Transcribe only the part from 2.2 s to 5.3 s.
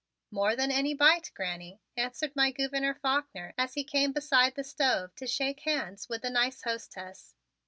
my Gouverneur Faulkner as he came beside the stove to